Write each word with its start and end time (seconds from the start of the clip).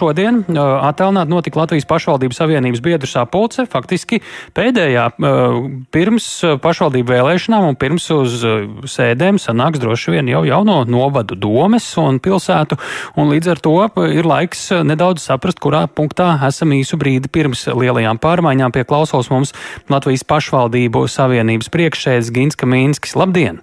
Šodien 0.00 0.40
uh, 0.48 0.80
attēlnāt 0.88 1.28
notika 1.28 1.60
Latvijas 1.60 1.84
pašvaldības 1.88 2.38
savienības 2.40 2.80
biedru 2.84 3.08
sapulce, 3.10 3.66
faktiski 3.68 4.22
pēdējā 4.56 5.06
uh, 5.12 5.58
pirms 5.92 6.28
pašvaldību 6.62 7.12
vēlēšanām 7.12 7.68
un 7.68 7.78
pirms 7.80 8.08
uz 8.14 8.38
uh, 8.48 8.62
sēdēm 8.88 9.40
sanāks 9.42 9.82
droši 9.82 10.16
vien 10.16 10.30
jau 10.32 10.42
jauno 10.48 10.80
novadu 10.88 11.36
domes 11.36 11.90
un 12.00 12.20
pilsētu, 12.22 12.80
un 13.20 13.32
līdz 13.34 13.52
ar 13.52 13.64
to 13.66 13.76
ir 14.08 14.28
laiks 14.28 14.70
nedaudz 14.88 15.26
saprast, 15.28 15.60
kurā 15.60 15.84
punktā 15.86 16.32
esam 16.48 16.72
īsu 16.76 16.96
brīdi 17.00 17.28
pirms 17.32 17.66
lielajām 17.68 18.22
pārmaiņām 18.22 18.76
pie 18.76 18.86
klausos 18.88 19.28
mums 19.32 19.52
Latvijas 19.92 20.24
pašvaldību 20.24 21.04
savienības 21.10 21.68
priekšsēdis 21.74 22.32
Ginska 22.36 22.68
Mīnskis. 22.70 23.18
Labdien! 23.20 23.60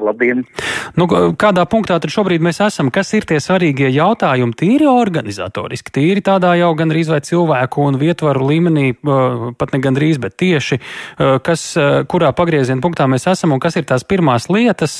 Labdien! 0.00 0.44
Nu, 0.96 1.04
kādā 1.36 1.64
punktā 1.68 1.98
tad 2.00 2.12
šobrīd 2.12 2.42
mēs 2.44 2.62
esam? 2.64 2.88
Kas 2.94 3.10
ir 3.16 3.26
tie 3.28 3.36
svarīgie 3.42 3.90
jautājumi, 3.92 4.56
tīri 4.56 4.88
organizatoriski, 4.88 5.92
tīri 5.92 6.22
tādā 6.24 6.54
jau 6.56 6.70
gandrīz 6.78 7.10
vai 7.12 7.20
cilvēku 7.24 7.84
un 7.84 7.98
vietvaru 8.00 8.48
līmenī, 8.48 8.86
pat 9.60 9.74
ne 9.74 9.82
gandrīz, 9.84 10.20
bet 10.22 10.38
tieši, 10.40 10.80
kas, 11.44 11.66
kurā 12.08 12.32
pagrieziena 12.36 12.80
punktā 12.84 13.08
mēs 13.10 13.28
esam 13.34 13.52
un 13.52 13.60
kas 13.60 13.76
ir 13.76 13.86
tās 13.88 14.06
pirmās 14.08 14.48
lietas, 14.52 14.96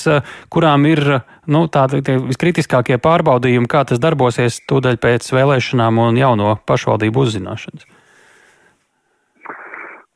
kurām 0.53 0.85
ir 0.91 1.03
nu, 1.49 1.65
tādi 1.73 2.03
viskritiskākie 2.29 3.01
pārbaudījumi, 3.01 3.71
kā 3.73 3.87
tas 3.89 4.03
darbosies 4.03 4.61
tūdaļ 4.69 5.01
pēc 5.01 5.33
vēlēšanām 5.33 6.05
un 6.05 6.21
jauno 6.21 6.57
pašvaldību 6.69 7.25
uzzināšanas? 7.27 7.89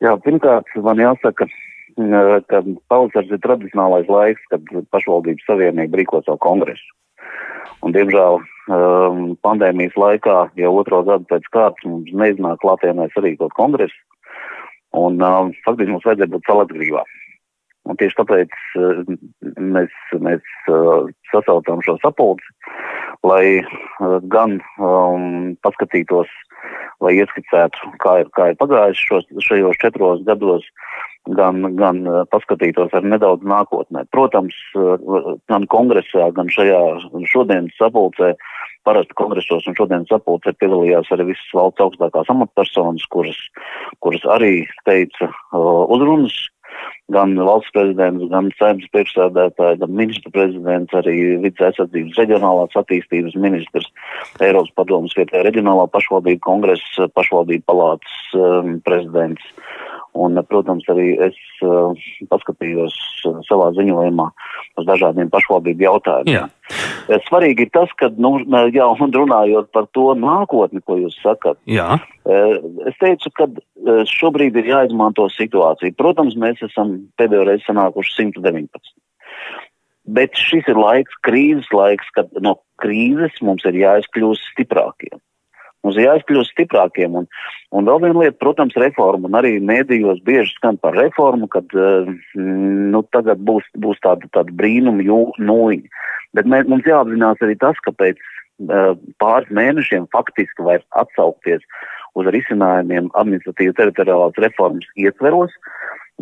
Jā, 0.05 0.13
pirmkārt, 0.21 0.69
man 0.85 0.99
jāsaka, 1.01 1.47
ka 1.47 1.66
pavasaris 1.97 3.33
ir 3.33 3.41
tradicionālais 3.41 4.09
laiks, 4.11 4.43
kad 4.51 4.63
pašvaldības 4.93 5.47
savienība 5.49 6.01
rīko 6.01 6.21
savu 6.25 6.39
kongresu. 6.45 6.93
Un, 7.85 7.93
diemžēl 7.93 8.39
um, 8.41 9.21
pandēmijas 9.45 9.97
laikā 9.99 10.37
jau 10.57 10.73
otro 10.79 11.03
gadu 11.07 11.27
pēc 11.29 11.45
kārtas 11.53 11.85
mums 11.85 12.09
neiznāk 12.13 12.61
klātienē 12.63 13.09
sarīkot 13.13 13.53
kongresu. 13.57 13.97
Un 14.97 15.21
um, 15.21 15.53
faktiski 15.65 15.93
mums 15.93 16.07
vajadzēja 16.07 16.33
būt 16.33 16.49
salatgrīvā. 16.49 17.03
Un 17.87 17.99
tieši 17.99 18.17
tāpēc 18.17 18.55
uh, 18.81 19.03
mēs, 19.61 19.93
mēs 20.19 20.43
uh, 20.71 21.07
sasaucām 21.31 21.83
šo 21.85 21.95
sapulci, 22.01 22.49
lai 23.23 23.61
uh, 23.61 24.17
gan 24.27 24.57
um, 24.81 25.53
paskatītos, 25.63 26.31
lai 27.03 27.13
ieskicētu, 27.21 27.93
kā 28.03 28.19
ir, 28.23 28.31
kā 28.35 28.51
ir 28.51 28.59
pagājis 28.59 29.05
šos, 29.07 29.29
šajos 29.45 29.79
četros 29.83 30.25
gados, 30.27 30.65
gan, 31.35 31.63
gan 31.77 32.03
eh, 32.07 32.23
paskatītos 32.31 32.93
ar 32.97 33.05
nedaudz 33.05 33.45
nākotnē. 33.47 34.05
Protams, 34.13 34.55
eh, 34.75 35.07
gan 35.51 35.67
kongresā, 35.71 36.29
gan 36.35 36.51
šajā 36.53 36.81
šodienas 37.31 37.75
sapulcē, 37.79 38.33
parasti 38.87 39.17
kongresos 39.19 39.67
un 39.67 39.75
šodienas 39.77 40.11
sapulcē 40.11 40.53
piedalījās 40.61 41.09
arī 41.11 41.31
visas 41.33 41.55
valsts 41.55 41.83
augstākās 41.83 42.29
amatpersonas, 42.31 43.07
kuras, 43.11 43.39
kuras 44.03 44.23
arī 44.37 44.61
teica 44.87 45.27
uh, 45.27 45.83
uzrunas. 45.91 46.37
Gan 47.11 47.33
valsts 47.39 47.71
prezidents, 47.73 48.25
gan 48.29 48.49
saimnes 48.59 48.87
priekšsēdētāji, 48.93 49.79
gan 49.81 49.93
ministra 49.95 50.31
prezidents, 50.35 50.93
arī 50.99 51.15
vidas 51.41 51.69
aizsardzības 51.69 52.19
reģionālās 52.19 52.75
attīstības 52.77 53.37
ministrs, 53.39 53.87
Eiropas 54.43 54.75
padomas 54.77 55.15
vietējā 55.17 55.45
reģionālā 55.47 55.87
pašvaldība 55.95 56.43
kongresa, 56.45 57.07
pašvaldība 57.15 57.65
palātas 57.71 58.17
um, 58.35 58.75
prezidents. 58.85 59.47
Uh, 59.55 59.86
Un, 60.17 60.39
protams, 60.49 60.85
arī 60.91 61.11
es 61.27 61.37
uh, 61.65 61.93
paskatījos 62.31 62.95
uh, 63.27 63.39
savā 63.47 63.69
ziņojumā 63.77 64.27
uz 64.81 64.87
dažādiem 64.87 65.29
pašvaldību 65.33 65.85
jautājumiem. 65.85 66.35
Jā. 66.37 66.47
Eh, 67.07 67.21
svarīgi 67.27 67.67
ir 67.67 67.71
tas, 67.75 67.91
ka, 67.99 68.09
nu, 68.19 68.33
jā, 68.73 68.87
un 68.89 69.13
runājot 69.13 69.69
par 69.75 69.87
to 69.95 70.09
nākotni, 70.19 70.81
ko 70.83 70.97
jūs 70.99 71.17
sakat, 71.23 71.59
jā. 71.69 71.99
Uh, 72.27 72.57
es 72.89 72.97
teicu, 72.99 73.31
ka 73.37 73.47
uh, 73.47 74.01
šobrīd 74.11 74.57
ir 74.59 74.71
jāizmanto 74.73 75.29
situācija. 75.31 75.95
Protams, 75.99 76.35
mēs 76.39 76.63
esam 76.65 76.97
pēdējo 77.19 77.45
reizi 77.47 77.67
sanākuši 77.69 78.17
119. 78.33 78.95
Bet 80.17 80.39
šis 80.39 80.67
ir 80.71 80.79
laiks, 80.79 81.15
krīzes 81.27 81.67
laiks, 81.75 82.11
kad 82.15 82.31
no 82.43 82.57
krīzes 82.81 83.41
mums 83.43 83.65
ir 83.67 83.75
jāizkļūst 83.79 84.53
stiprākiem. 84.53 85.19
Mums 85.83 85.99
ir 85.99 86.07
jāizkļūst 86.07 86.53
stiprākiem. 86.55 87.15
Un, 87.21 87.27
un 87.75 87.89
vēl 87.89 88.01
viena 88.03 88.23
lieta, 88.23 88.37
protams, 88.41 88.77
reforma. 88.79 89.27
Un 89.29 89.37
arī 89.39 89.57
mēdījos 89.63 90.23
bieži 90.27 90.55
skan 90.55 90.79
par 90.83 90.97
reformu, 90.97 91.49
kad 91.51 91.73
uh, 91.75 92.09
nu, 92.37 93.03
tagad 93.15 93.43
būs, 93.47 93.67
būs 93.77 93.99
tāda, 94.05 94.29
tāda 94.35 94.53
brīnuma 94.59 95.03
nūjiņa. 95.03 96.03
Bet 96.37 96.49
mē, 96.49 96.63
mums 96.69 96.87
jāapzinās 96.87 97.43
arī 97.43 97.57
tas, 97.59 97.79
ka 97.83 97.93
pēc 97.95 98.19
uh, 98.19 98.95
pāris 99.21 99.51
mēnešiem 99.53 100.09
faktiski 100.15 100.65
vairs 100.67 100.85
atsaukties 100.99 101.63
uz 102.17 102.29
risinājumiem 102.33 103.11
administratīvu 103.19 103.75
teritoriālās 103.77 104.39
reformas 104.41 104.87
ietveros, 104.97 105.53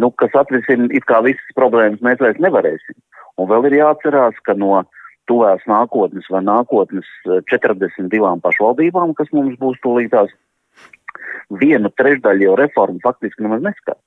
nu, 0.02 0.12
kas 0.20 0.34
atrisina 0.36 0.90
it 0.92 1.08
kā 1.08 1.22
visas 1.26 1.56
problēmas, 1.58 2.04
mēs 2.04 2.20
vairs 2.24 2.42
nevarēsim. 2.44 2.98
Un 3.40 3.50
vēl 3.52 3.70
ir 3.70 3.80
jāatcerās, 3.82 4.38
ka 4.48 4.56
no 4.60 4.84
tuvās 5.30 5.64
nākotnes 5.70 6.28
vai 6.32 6.42
nākotnes 6.46 7.08
42 7.26 8.10
eh, 8.20 8.42
pašvaldībām, 8.44 9.16
kas 9.18 9.32
mums 9.36 9.58
būs 9.62 9.80
tūlītās, 9.84 10.34
viena 11.62 11.92
trešdaļa 12.00 12.48
jau 12.48 12.56
reforma 12.60 13.02
faktiski 13.04 13.46
nemaz 13.46 13.64
neskata. 13.66 14.02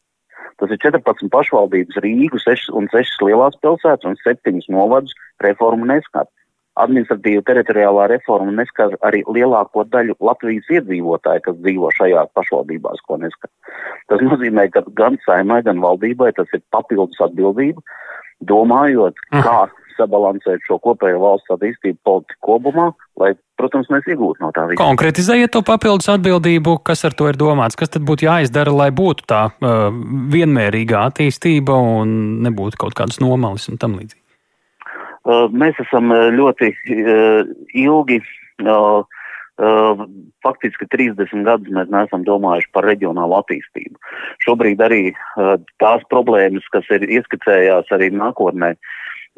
Tas 0.59 0.73
ir 0.75 0.81
14 0.83 1.31
pašvaldības 1.31 2.01
Rīgu 2.03 2.41
6 2.43 2.73
un 2.75 2.89
6 2.91 3.23
lielās 3.27 3.59
pilsētas 3.63 4.09
un 4.09 4.19
7 4.25 4.67
novadus 4.75 5.15
reformu 5.45 5.87
neskata. 5.87 6.31
Administratīva 6.79 7.43
teritoriālā 7.47 8.05
reforma 8.13 8.53
neskar 8.55 8.95
arī 9.07 9.25
lielāko 9.27 9.83
daļu 9.91 10.15
Latvijas 10.23 10.69
iedzīvotāju, 10.71 11.43
kas 11.47 11.57
dzīvo 11.59 11.91
šajās 11.97 12.31
pašvaldībās, 12.39 13.03
ko 13.07 13.19
neskar. 13.19 13.51
Tas 14.11 14.23
nozīmē, 14.23 14.69
ka 14.75 14.85
gan 14.99 15.19
saimai, 15.25 15.65
gan 15.67 15.83
valdībai 15.83 16.31
tas 16.37 16.51
ir 16.55 16.63
papildus 16.75 17.19
atbildība, 17.27 17.83
domājot, 18.47 19.19
kā 19.35 19.67
sabalansēt 19.99 20.63
šo 20.67 20.79
kopējo 20.85 21.19
valsts 21.25 21.55
attīstību 21.57 21.99
politiku 22.07 22.53
kopumā, 22.53 22.93
lai, 23.19 23.35
protams, 23.59 23.91
mēs 23.93 24.07
iegūtu 24.09 24.45
no 24.45 24.53
tā 24.55 24.69
visa. 24.69 24.81
Konkretizējiet 24.81 25.53
to 25.55 25.65
papildus 25.67 26.09
atbildību, 26.13 26.79
kas 26.87 27.05
ar 27.09 27.17
to 27.19 27.29
ir 27.31 27.39
domāts, 27.41 27.79
kas 27.79 27.93
tad 27.95 28.07
būtu 28.09 28.29
jāizdara, 28.29 28.75
lai 28.75 28.89
būtu 28.95 29.27
tā 29.29 29.43
uh, 29.51 29.91
vienmērīgā 30.35 31.05
attīstība 31.11 31.77
un 31.97 32.17
nebūtu 32.47 32.81
kaut 32.81 32.97
kādas 32.99 33.21
nomalis 33.25 33.69
un 33.73 33.81
tam 33.83 33.99
līdzīgi. 33.99 34.23
Uh, 35.29 35.47
mēs 35.53 35.77
esam 35.85 36.15
uh, 36.15 36.29
ļoti 36.35 36.73
uh, 36.73 37.55
ilgi. 37.77 38.23
Uh, 38.65 39.05
Uh, 39.59 40.05
faktiski 40.47 40.87
30 40.87 41.41
gadus 41.43 41.73
mēs 41.75 41.89
neesam 41.91 42.23
domājuši 42.23 42.69
par 42.71 42.87
reģionālu 42.87 43.35
attīstību. 43.41 43.97
Šobrīd 44.45 44.79
arī 44.87 45.01
uh, 45.11 45.57
tās 45.83 46.05
problēmas, 46.15 46.69
kas 46.71 46.87
ir 46.95 47.03
ieskicējās 47.17 47.91
arī 47.97 48.13
nākotnē, 48.15 48.77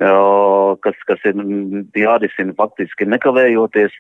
kas, 0.00 0.96
kas 1.06 1.24
ir 1.28 1.40
jārisina 1.96 2.54
faktiski 2.56 3.08
nekavējoties, 3.08 3.92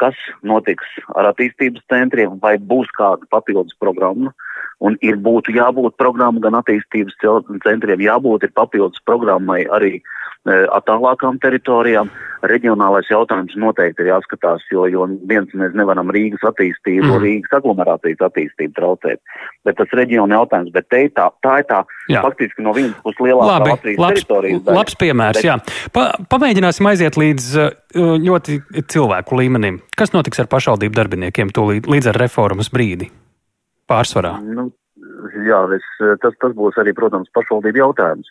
kas 0.00 0.20
notiks 0.42 0.86
ar 1.14 1.30
attīstības 1.30 1.84
centriem, 1.92 2.38
vai 2.42 2.56
būs 2.58 2.90
kāda 2.96 3.28
papildus 3.30 3.76
programma. 3.78 4.32
Un 4.80 4.96
ir 5.04 5.18
būtu 5.20 5.52
jābūt 5.52 5.98
programmu 6.00 6.40
gan 6.40 6.56
attīstības 6.56 7.18
centriem, 7.66 8.00
jābūt 8.00 8.46
ir 8.46 8.52
papildus 8.56 9.02
programmai 9.04 9.66
arī 9.68 9.98
e, 9.98 10.02
attālākām 10.72 11.36
teritorijām. 11.42 12.08
Reģionālais 12.48 13.10
jautājums 13.12 13.52
noteikti 13.60 14.00
ir 14.00 14.08
jāskatās, 14.14 14.64
jo, 14.72 14.86
jo 14.88 15.04
viens 15.28 15.52
mēs 15.52 15.76
nevaram 15.76 16.08
Rīgas 16.16 16.46
attīstību, 16.48 17.04
mm. 17.10 17.20
Rīgas 17.20 17.58
aglomerācijas 17.60 18.24
attīstību 18.30 18.72
traucēt. 18.78 19.20
Bet 19.68 19.76
tas 19.76 19.92
reģiona 20.00 20.40
jautājums, 20.40 20.72
bet 20.72 20.88
te 20.88 21.04
tā, 21.12 21.28
tā 21.44 21.60
ir 21.60 21.68
tā 21.68 21.82
jā. 22.08 22.24
faktiski 22.24 22.64
no 22.64 22.72
vienas 22.72 22.96
puses 23.04 23.20
lielākā 23.20 23.60
Labi, 23.60 23.74
Latvijas 23.76 24.00
labs, 24.00 24.24
teritorijas 24.24 24.64
daļa. 24.64 24.80
Labs 24.80 25.00
piemērs, 25.04 25.42
bet, 25.42 25.50
jā. 25.50 25.90
Pa, 25.92 26.10
pamēģināsim 26.32 26.88
aiziet 26.88 27.20
līdz 27.20 27.54
uh, 27.60 27.70
ļoti 28.24 28.62
cilvēku 28.88 29.44
līmenim. 29.44 29.82
Kas 29.92 30.16
notiks 30.16 30.40
ar 30.40 30.48
pašvaldību 30.48 30.96
darbiniekiem 30.96 31.52
tūlīt 31.52 31.90
līdz 31.92 32.14
ar 32.14 32.24
reformas 32.24 32.72
brīdi? 32.72 33.12
Pārsvarā. 33.90 34.36
Nu, 34.44 34.68
jā, 35.46 35.60
es, 35.76 35.86
tas, 36.22 36.36
tas 36.40 36.56
būs 36.56 36.78
arī, 36.80 36.94
protams, 36.96 37.30
pašvaldību 37.36 37.82
jautājums. 37.82 38.30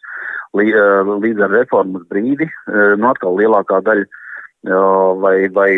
Līdz 0.57 1.45
ar 1.45 1.53
reformas 1.53 2.07
brīdi, 2.09 2.49
nu 2.97 3.09
atkal 3.11 3.37
lielākā 3.37 3.83
daļa 3.85 4.05
vai, 5.21 5.35
vai 5.53 5.69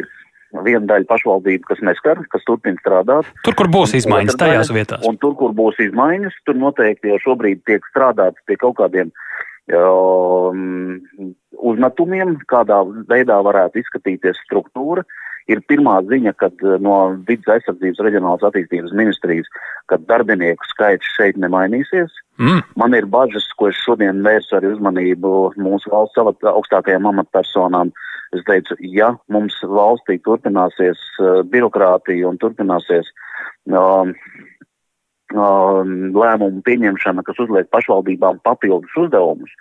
viena 0.65 0.85
daļa 0.89 1.07
pašvaldību, 1.09 1.67
kas 1.69 1.81
neskar, 1.85 2.21
kas 2.31 2.45
turpina 2.47 2.79
strādāt. 2.81 3.27
Tur, 3.45 3.55
kur 3.59 3.69
būs 3.71 3.95
izmaiņas, 4.01 4.37
tajās 4.39 4.71
vietās. 4.75 5.05
Un 5.07 5.19
tur, 5.21 5.35
kur 5.39 5.55
būs 5.55 5.79
izmaiņas, 5.83 6.41
tur 6.47 6.59
noteikti 6.59 7.11
jau 7.11 7.19
šobrīd 7.27 7.63
tiek 7.69 7.85
strādāts 7.91 8.41
pie 8.47 8.57
kaut 8.61 8.77
kādiem 8.79 9.11
um, 9.77 10.99
uzmetumiem, 11.71 12.37
kādā 12.51 12.81
veidā 13.11 13.39
varētu 13.45 13.83
izskatīties 13.83 14.39
struktūra. 14.47 15.05
Ir 15.49 15.61
pirmā 15.69 15.97
ziņa, 16.09 16.33
kad 16.41 16.65
no 16.83 16.97
vidas 17.27 17.55
aizsardzības 17.55 18.03
reģionālās 18.05 18.45
attīstības 18.49 18.93
ministrijas, 18.97 19.49
ka 19.89 19.99
darbinieku 20.09 20.67
skaits 20.69 21.15
šeit 21.17 21.39
nemainīsies. 21.41 22.13
Mm. 22.41 22.61
Man 22.79 22.97
ir 22.97 23.07
bažas, 23.09 23.47
ko 23.57 23.69
es 23.71 23.79
šodien 23.85 24.23
vērsu 24.25 24.57
arī 24.57 24.73
uzmanību 24.75 25.33
mūsu 25.61 25.91
valsts 25.93 26.21
augstākajām 26.21 27.09
amatpersonām. 27.11 27.93
Es 28.31 28.45
teicu, 28.47 28.77
ja 28.95 29.11
mums 29.33 29.57
valstī 29.67 30.15
turpināsies 30.23 30.99
uh, 31.19 31.41
birokrātija 31.51 32.29
un 32.29 32.39
turpināsies 32.39 33.09
uh, 33.67 34.07
lēmumu 35.31 36.61
pieņemšana, 36.65 37.23
kas 37.27 37.39
uzliek 37.43 37.69
pašvaldībām 37.71 38.39
papildus 38.43 38.95
uzdevumus, 38.97 39.51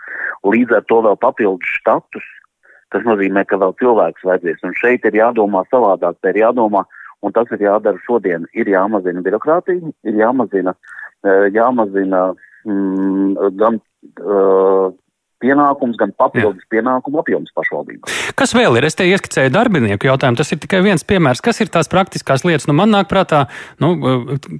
līdz 0.46 0.78
ar 0.78 0.86
to 0.88 1.00
vēl 1.06 1.18
papildus 1.20 1.74
štatus, 1.80 2.26
tas 2.94 3.04
nozīmē, 3.06 3.44
ka 3.48 3.58
vēl 3.60 3.74
cilvēks 3.80 4.26
vajadzēs. 4.26 4.64
Un 4.66 4.74
šeit 4.78 5.06
ir 5.08 5.18
jādomā 5.20 5.64
savādāk, 5.70 6.18
te 6.20 6.32
ir 6.32 6.42
jādomā, 6.42 6.84
un 7.22 7.34
tas 7.36 7.50
ir 7.54 7.62
jādara 7.64 8.00
šodien. 8.06 8.46
Ir 8.56 8.70
jāmazina 8.70 9.22
birokrātija, 9.24 9.92
ir 10.06 10.18
jāmazina, 10.20 10.74
jāmazina 11.54 12.24
mm, 12.64 13.50
gan 13.60 13.80
uh, 14.24 14.90
pienākums, 15.40 15.96
gan 16.00 16.12
papildus 16.16 16.62
Jā. 16.64 16.76
pienākumu 16.76 17.20
apjoms 17.22 17.52
pašvaldībām. 17.56 18.12
Kas 18.38 18.54
vēl 18.56 18.78
ir? 18.78 18.86
Es 18.88 18.98
te 18.98 19.06
ieskicēju 19.08 19.52
darbinieku 19.54 20.08
jautājumu. 20.10 20.38
Tas 20.40 20.52
ir 20.52 20.60
tikai 20.62 20.82
viens 20.84 21.04
piemērs. 21.06 21.42
Kas 21.44 21.60
ir 21.64 21.72
tās 21.72 21.90
praktiskās 21.90 22.44
lietas? 22.46 22.68
Nu, 22.70 22.76
man 22.76 22.92
nāk 22.92 23.08
prātā, 23.10 23.46
nu, 23.82 23.92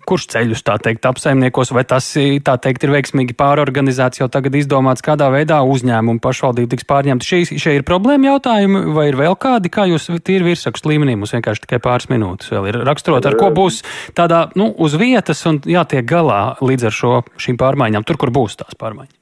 kurš 0.09 0.29
ceļus 0.35 0.65
tā 0.67 0.79
teikt 0.83 1.07
apsaimniekos, 1.09 1.73
vai 1.77 1.85
tas 1.89 2.09
tā 2.17 2.57
teikt 2.65 2.87
ir 2.87 2.95
veiksmīgi 2.97 3.37
pārorganizēts, 3.39 4.23
jau 4.23 4.31
tagad 4.33 4.57
izdomāts, 4.59 5.05
kādā 5.05 5.31
veidā 5.33 5.61
uzņēmumu 5.69 6.23
pašvaldību 6.25 6.73
tiks 6.75 6.89
pārņemti. 6.89 7.29
Šie, 7.31 7.61
šie 7.61 7.77
ir 7.79 7.87
problēma 7.89 8.33
jautājumi, 8.35 8.85
vai 8.97 9.11
ir 9.13 9.21
vēl 9.21 9.37
kādi, 9.41 9.73
kā 9.73 9.87
jūs 9.91 10.11
tīri 10.25 10.51
virsrakstu 10.51 10.93
līmenī 10.93 11.17
mums 11.21 11.35
vienkārši 11.37 11.67
tikai 11.67 11.81
pāris 11.85 12.11
minūtes 12.13 12.53
vēl 12.55 12.71
ir 12.71 12.81
raksturot, 12.89 13.27
ar 13.27 13.39
ko 13.41 13.53
būs 13.55 13.83
tādā, 14.17 14.47
nu, 14.59 14.71
uz 14.81 14.97
vietas 15.01 15.45
un 15.51 15.63
jātiek 15.69 16.07
galā 16.09 16.43
līdz 16.65 16.91
ar 16.91 17.01
šo, 17.01 17.15
šīm 17.41 17.61
pārmaiņām, 17.61 18.07
tur, 18.09 18.21
kur 18.21 18.35
būs 18.35 18.61
tās 18.61 18.79
pārmaiņas. 18.81 19.20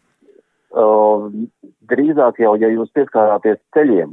Uh, 0.78 1.26
drīzāk 1.90 2.38
jau, 2.38 2.52
ja 2.60 2.68
jūs 2.70 2.90
pieskārāties 2.94 3.58
ceļiem, 3.74 4.12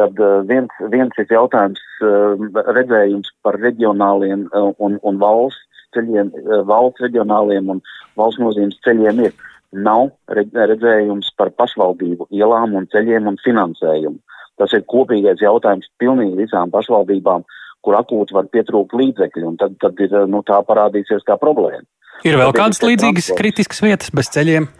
tad 0.00 0.16
uh, 0.22 0.38
viens, 0.48 0.72
viens 0.92 1.12
šis 1.18 1.34
jautājums, 1.34 1.82
uh, 2.00 2.38
redzējums 2.72 3.34
par 3.44 3.58
reģionāliem 3.60 4.46
uh, 4.48 4.70
un, 4.80 4.96
un 5.04 5.20
valsts 5.20 5.82
ceļiem, 5.96 6.30
uh, 6.32 6.62
valsts 6.68 7.04
reģionāliem 7.04 7.74
un 7.74 7.82
valsts 8.16 8.40
nozīmes 8.40 8.80
ceļiem 8.86 9.20
ir. 9.26 9.36
Nav 9.76 10.14
redzējums 10.32 11.28
par 11.36 11.50
pašvaldību 11.60 12.30
ielām 12.32 12.78
un 12.78 12.88
ceļiem 12.88 13.28
un 13.28 13.36
finansējumu. 13.44 14.16
Tas 14.56 14.72
ir 14.72 14.86
kopīgais 14.88 15.44
jautājums 15.44 15.90
pilnīgi 16.00 16.40
visām 16.40 16.72
pašvaldībām, 16.72 17.44
kur 17.84 18.00
akūti 18.00 18.32
var 18.38 18.48
pietrūkt 18.48 18.96
līdzekļu, 18.96 19.44
un 19.44 19.60
tad, 19.60 19.76
tad 19.82 20.00
ir, 20.00 20.16
nu, 20.32 20.40
tā 20.46 20.62
parādīsies 20.64 21.26
kā 21.28 21.36
problēma. 21.36 21.84
Ir 22.24 22.40
vēl 22.40 22.56
kādas 22.56 22.80
līdzīgas 22.82 23.34
kritiskas 23.36 23.84
vietas 23.84 24.14
bez 24.14 24.32
ceļiem? 24.32 24.72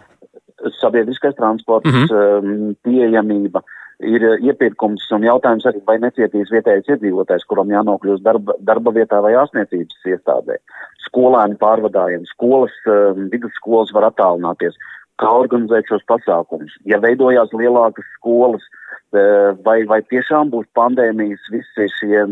Sabiedriskais 0.79 1.35
transports, 1.35 1.89
mm 1.89 2.07
-hmm. 2.07 2.75
pieejamība, 2.83 3.63
ir 3.99 4.23
uh, 4.23 4.37
iepirkums 4.43 5.07
un 5.15 5.25
jautājums 5.27 5.65
arī, 5.67 5.81
vai 5.87 5.97
necietīs 5.99 6.51
vietējais 6.53 6.87
iedzīvotājs, 6.95 7.45
kuram 7.49 7.71
jānokļūst 7.73 8.23
darba, 8.23 8.55
darba 8.63 8.93
vietā 8.95 9.19
vai 9.23 9.35
ārstniecības 9.39 10.07
iestādē. 10.13 10.59
Skolēni 11.07 11.59
pārvadājumi, 11.59 12.29
skolas, 12.31 12.75
um, 12.87 13.27
vidusskolas 13.33 13.91
var 13.95 14.09
attālināties. 14.11 14.77
Kā 15.19 15.31
organizēt 15.35 15.89
šos 15.91 16.05
pasākumus? 16.07 16.71
Ja 16.87 17.01
veidojās 17.03 17.51
lielākas 17.51 18.07
skolas, 18.15 18.63
uh, 19.11 19.51
vai, 19.65 19.83
vai 19.89 19.99
tiešām 20.07 20.53
būs 20.53 20.69
pandēmijas, 20.79 21.51
visi 21.51 21.91
šie 21.99 22.23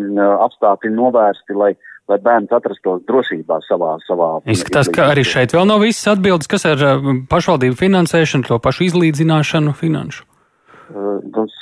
apstākļi 0.47 0.93
novērsti, 0.95 1.57
lai 1.57 1.73
lai 2.11 2.19
bērns 2.23 2.53
atrastos 2.55 3.03
drošībā 3.09 3.59
savā. 3.67 3.97
savā 4.07 4.31
Izskatās, 4.49 4.89
ka 4.93 5.11
arī 5.11 5.25
šeit 5.27 5.55
vēl 5.55 5.67
nav 5.69 5.83
visas 5.83 6.13
atbildes, 6.15 6.49
kas 6.51 6.67
ar 6.69 6.81
uh, 6.83 7.11
pašvaldību 7.29 7.77
finansēšanu, 7.79 8.47
to 8.47 8.59
pašu 8.63 8.87
izlīdzināšanu 8.87 9.75
finanšu. 9.77 10.25
Uh, 10.87 11.19
tas, 11.35 11.55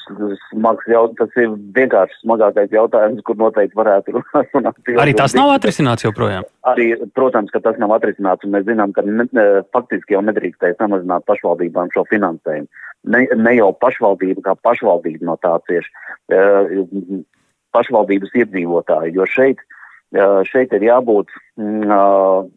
smags, 0.52 0.86
jau, 0.92 1.08
tas 1.18 1.32
ir 1.42 1.54
vienkārši 1.74 2.20
smagākais 2.22 2.74
jautājums, 2.76 3.24
kur 3.26 3.40
noteikti 3.40 3.78
varētu 3.80 4.20
runāt. 4.20 4.82
Arī 5.02 5.16
tas 5.18 5.34
nav 5.38 5.56
atrisināts 5.56 6.06
joprojām? 6.06 6.46
Arī, 6.70 6.92
protams, 7.18 7.50
ka 7.54 7.64
tas 7.66 7.80
nav 7.82 7.96
atrisināts, 7.98 8.46
un 8.46 8.54
mēs 8.54 8.68
zinām, 8.70 8.94
ka 8.94 9.02
ne, 9.06 9.26
faktiski 9.74 10.14
jau 10.14 10.22
nedrīkstēja 10.28 10.78
samazināt 10.78 11.26
pašvaldībām 11.26 11.90
šo 11.96 12.06
finansējumu. 12.12 12.70
Ne, 13.16 13.26
ne 13.38 13.54
jau 13.58 13.72
pašvaldība 13.82 14.46
kā 14.46 14.54
pašvaldība 14.66 15.26
no 15.26 15.40
tā 15.42 15.58
cieši, 15.66 15.90
uh, 16.38 17.26
pašvaldības 17.74 18.38
iedzīvotāji, 18.44 19.16
jo 19.18 19.26
šeit 19.30 19.66
šeit 20.50 20.74
ir 20.74 20.86
jābūt 20.88 21.32
mm, 21.60 22.50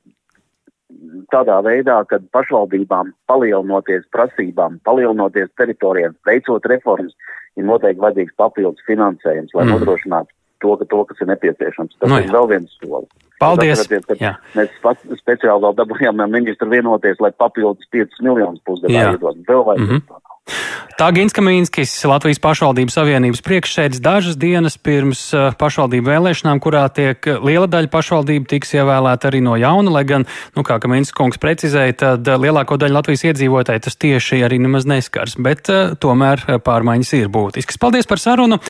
tādā 1.32 1.58
veidā, 1.66 2.00
ka 2.08 2.20
pašvaldībām 2.34 3.12
palielinoties 3.30 4.08
prasībām, 4.14 4.80
palielinoties 4.88 5.50
teritorijām, 5.60 6.16
veicot 6.26 6.66
reformas, 6.70 7.14
ir 7.58 7.66
noteikti 7.68 8.02
vajadzīgs 8.02 8.36
papildus 8.38 8.84
finansējums, 8.88 9.54
lai 9.54 9.66
mm. 9.66 9.74
nodrošinātu 9.76 10.34
to, 10.62 10.76
ka 10.76 10.84
to, 10.90 11.04
kas 11.10 11.20
ir 11.22 11.30
nepieciešams. 11.30 11.98
Tas 11.98 12.10
nu 12.10 12.18
ir 12.22 12.32
vēl 12.34 12.48
viens 12.50 12.78
solis. 12.80 13.10
Paldies! 13.38 13.84
Mēs 14.58 14.72
speciāli 15.20 15.62
vēl 15.62 15.76
dabūjām 15.78 16.24
ministru 16.32 16.70
vienoties, 16.72 17.20
lai 17.22 17.30
papildus 17.38 17.86
5 17.94 18.18
miljonus 18.26 18.62
pusgadā 18.66 19.12
iedod. 19.12 19.38
Vēl 19.46 19.62
vajag. 19.68 19.84
Mm 19.84 20.00
-hmm. 20.00 20.24
Tā 20.98 21.06
Ginska 21.14 21.42
Mīnskis, 21.44 21.92
Latvijas 22.10 22.40
pašvaldības 22.42 22.96
savienības 22.98 23.42
priekšsēdis 23.46 24.00
dažas 24.02 24.34
dienas 24.40 24.74
pirms 24.82 25.20
uh, 25.30 25.52
pašvaldību 25.54 26.10
vēlēšanām, 26.10 26.58
kurā 26.58 26.82
tiek 26.90 27.22
liela 27.38 27.68
daļa 27.70 27.90
pašvaldību 27.92 28.50
tiks 28.50 28.74
ievēlēta 28.74 29.30
arī 29.30 29.38
no 29.46 29.54
jauna, 29.60 29.92
lai 29.94 30.02
gan, 30.08 30.26
nu, 30.58 30.64
kā 30.66 30.80
Kamīnska 30.82 31.14
kungs 31.20 31.38
precizēja, 31.38 31.94
tad 32.02 32.26
uh, 32.26 32.40
lielāko 32.42 32.80
daļu 32.82 32.98
Latvijas 32.98 33.28
iedzīvotāji 33.30 33.84
tas 33.86 33.98
tieši 34.00 34.42
arī 34.48 34.58
nemaz 34.64 34.88
neskars, 34.90 35.38
bet 35.38 35.70
tomēr 36.02 36.42
pārmaiņas 36.66 37.14
ir 37.20 37.30
būtiskas. 37.30 37.78
Paldies 37.78 38.10
par 38.10 38.18
sarunu! 38.22 38.58